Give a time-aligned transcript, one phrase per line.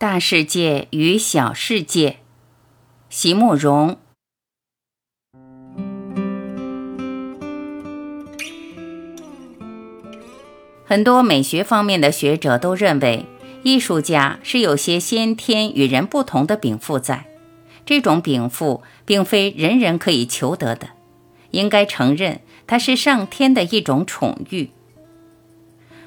[0.00, 2.20] 大世界与小世界，
[3.10, 3.98] 席慕容。
[10.86, 13.26] 很多美学方面的学者都认为，
[13.62, 17.26] 艺术家是有些先天与人不同的禀赋在，
[17.84, 20.88] 这种禀赋并非人人可以求得的，
[21.50, 24.70] 应该承认它是上天的一种宠遇。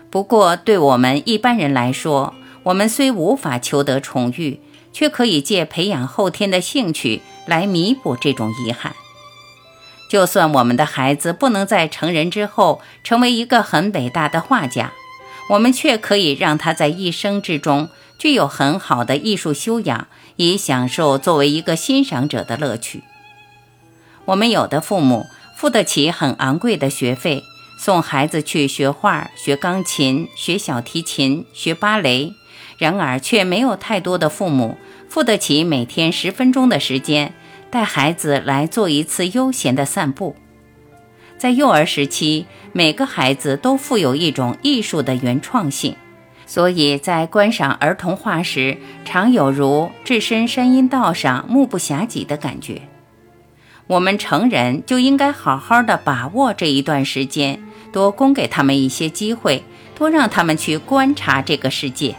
[0.10, 2.34] 不过，对我们一般人来说，
[2.64, 4.60] 我们虽无法求得宠遇，
[4.92, 8.96] 却可以借培养后天的兴趣来弥补这种遗憾。
[10.10, 14.94] 就算我们的孩子不能在成人之后成为一个很伟大的画家，
[15.50, 23.04] 我们却可以让他在一生之中具有很好的艺术修养，以享受作为一个欣赏者的乐趣。
[24.26, 25.26] 我们有的父母
[25.58, 27.44] 付得起很昂贵的学费，
[27.78, 32.34] 送孩子去学画、学钢琴、学小提琴、学芭蕾。
[32.78, 34.78] 然而，却没有太多的父母
[35.08, 37.34] 付得起每天十分钟的时间，
[37.70, 40.36] 带孩子来做一次悠闲的散步。
[41.38, 45.96] 在幼儿时期，每个孩子都富有一种艺术的原创性，
[46.46, 52.84] 所以在观赏儿童画时，常有如置身山阴道上，目不暇给的感觉。
[53.88, 62.16] 我们成人就应该好好的把握这一段时间，多供给他们一些机会，多让他们去观察这个世界。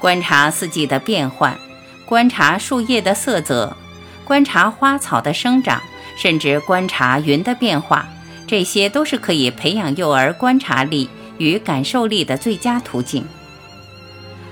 [0.00, 1.58] 观察四季的变换，
[2.04, 3.76] 观察树叶的色泽，
[4.24, 5.80] 观察花草的生长，
[6.16, 8.06] 甚至观察云的变化，
[8.46, 13.24] 这些都是可以培养幼儿观察力与感受力的最佳途径。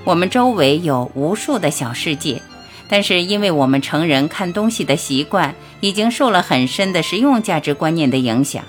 [0.04, 2.42] 我们周围有无数的小世界，
[2.88, 8.64] 但是因为我们成人看东西的习惯已经受了很深的实用价值观念的影响，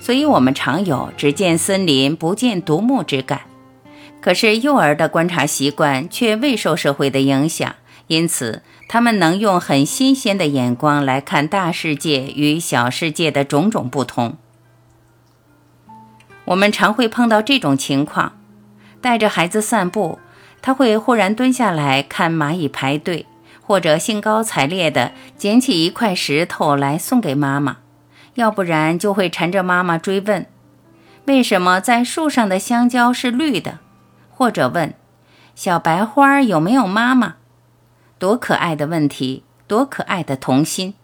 [0.00, 3.51] 所以我们常有只见森林不见独木之感。
[4.22, 7.74] 可是幼儿的观察习惯却未受社会的影响，
[8.06, 14.36] 因此他们能用很新鲜的眼光来看大世界与小世界的种种不同。
[16.44, 18.38] 我们常会碰到这种情况：
[19.00, 20.20] 带着孩子散步，
[20.60, 23.26] 他会忽然蹲下来看蚂蚁排队，
[23.60, 27.78] 或者兴高采烈地捡起一块石头来送给妈妈，
[28.34, 30.46] 要不然就会缠着妈妈追问：
[31.24, 33.80] 为什么在树上的香蕉是绿的？
[34.34, 34.94] 或者问
[35.54, 37.36] 小白花有没有妈妈？
[38.18, 40.94] 多可爱的问题，多可爱的童心！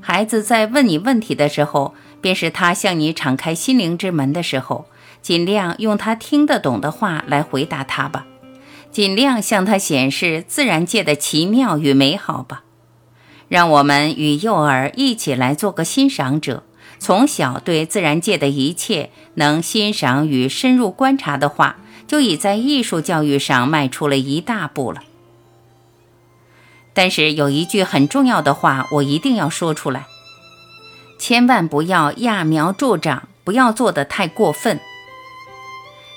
[0.00, 4.86] 孩子在问你问题的时候，便是他向你敞开心灵之门的时候。
[5.22, 8.26] 尽量用他听得懂的话来回答他吧，
[8.90, 12.64] 尽量向他显示自然界的奇妙与美好吧。
[13.48, 16.64] 让我们与幼儿一起来做个欣赏者，
[16.98, 21.76] 从小对自然界的一切能欣赏与深入观察的话。
[22.12, 25.02] 就已在艺术教育上迈出了一大步了。
[26.92, 30.04] 但是有一句很重要的话，我一定要说出来：
[31.18, 34.78] 千万不要揠苗助长，不要做得太过分。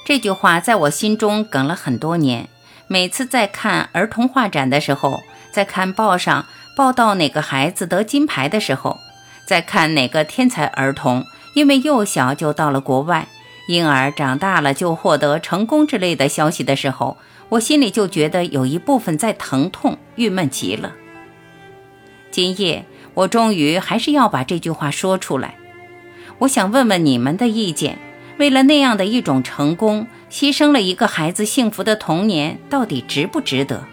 [0.06, 2.50] 这句话在我心中梗了很多年。
[2.88, 5.24] 每次在看儿童画展的时候，
[5.54, 6.46] 在看报上
[6.76, 9.00] 报道哪个孩子得金牌的时候，
[9.48, 13.30] 在看哪个天才儿童因为幼小就到了国外。
[13.68, 17.18] 婴儿长大了就获得成功之类的消息的时候，
[17.50, 20.94] 我心里就觉得有一部分在疼痛，郁闷极了。
[22.30, 25.56] 今夜我终于还是要把这句话说出来。
[26.40, 27.98] 我想问问你们的意见：
[28.38, 33.86] 为了那样的一种成功，牺牲了一个孩子幸福的童年，到底值不值得？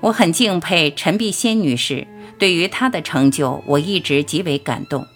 [0.00, 2.06] 我很敬佩陈碧仙女士，
[2.38, 5.06] 对于她的成就，我一直极为感动。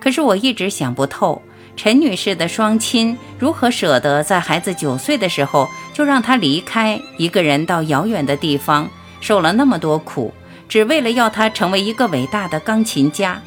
[0.00, 1.40] 可是我一直想不透。
[1.74, 8.88] 陈女士的双亲如何舍得在孩子九岁的时候就让他离开，一个人到遥远的地方，
[9.20, 10.32] 受了那么多苦，
[10.68, 13.40] 只为了要他成为一个伟大的钢琴家？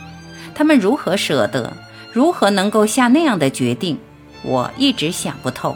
[0.54, 1.72] 他们如何舍得？
[2.12, 3.98] 如何能够下那样的决定？
[4.42, 5.76] 我一直想不透。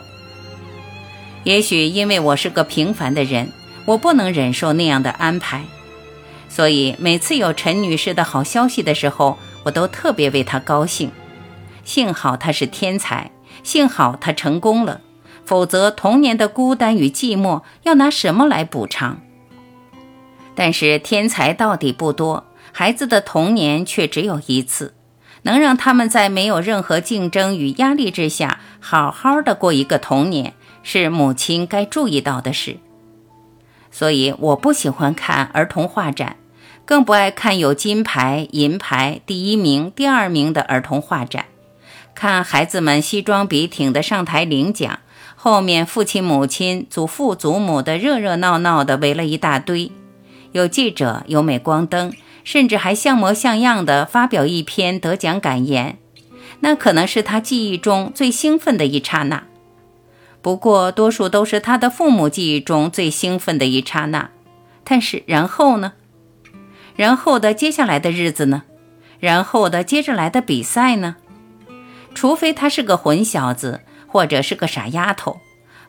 [1.44, 3.52] 也许因为我是个平凡的人，
[3.86, 5.64] 我不能忍受那样的安排，
[6.50, 11.12] 所以每次有陈女士的好消息的时候，我都特别为她高兴。
[11.90, 13.32] 幸好他是天才，
[13.64, 15.02] 幸好他成功了，
[15.44, 19.20] 否则童年的孤单与寂寞要拿什么来补偿？
[20.54, 24.94] 但是天才到底不多，孩子的童年却只有一次，
[25.42, 30.54] 能让他们在没有任何竞争与压力之下，好好的过一个童年，
[30.84, 32.78] 是母亲该注意到的事。
[33.90, 36.36] 所以我不喜欢看儿童画展，
[36.86, 41.46] 更不爱看有金牌、银牌、第一名、第二名的儿童画展。
[42.20, 45.00] 看孩子们西装笔挺的上台领奖，
[45.38, 49.90] 后面父亲、母亲、祖父、祖母的热热闹闹的围了一大堆，
[50.52, 52.12] 有记者，有镁光灯，
[52.44, 55.98] 甚至还像模像样的发表一篇得奖感言。
[56.60, 59.44] 那可能是他记忆中最兴奋的一刹那，
[60.42, 64.30] 不过多数都是他的父母记忆中最兴奋的一刹那。
[64.84, 65.94] 但是然后呢？
[66.98, 68.64] 然后的接下来的日子呢？
[69.22, 71.16] 然后的接着来的比赛呢？
[72.14, 73.82] 除非他是个混小子。
[74.12, 75.40] 或者是个傻丫头，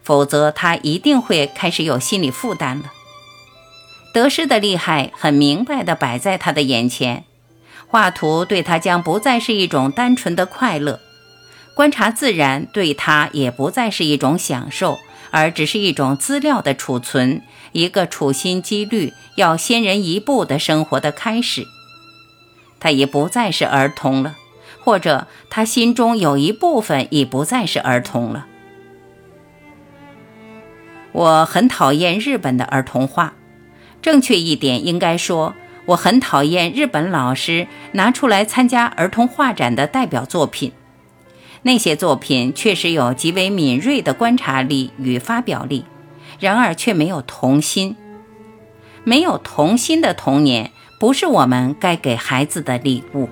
[0.03, 2.93] 否则他一定会开始有心理负担了。
[4.13, 7.25] 得失的厉害很明白地摆在他的眼前，
[7.87, 11.01] 画图对他将不再是一种单纯的快乐，
[11.75, 14.99] 观察自然对他也不再是一种享受，
[15.31, 17.41] 而只是一种资料的储存，
[17.73, 21.67] 一个处心积虑要先人一步的生活的开始。
[22.79, 24.37] 他已不再是儿童了。
[24.91, 28.49] 或者他心中有一部分已不再是儿童了。
[31.13, 33.35] 我很讨厌日本的儿童画，
[34.03, 35.55] 正确一点应该说，
[35.87, 40.73] 我很讨厌日本老师拿出来参加儿童画展的代表作品。
[41.63, 45.85] 那些作品确实有极为敏锐的观察力与发表力，
[46.41, 47.95] 然而却没有童心。
[49.05, 53.29] 没有童心的童年，不是我们该给孩子的礼物。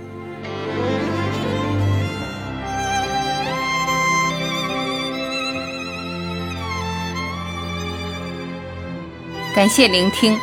[9.58, 10.38] 感谢聆听，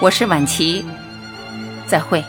[0.00, 0.84] 我是婉琪，
[1.86, 2.24] 再会。